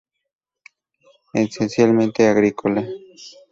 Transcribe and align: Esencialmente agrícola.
Esencialmente 1.35 2.25
agrícola. 2.27 2.83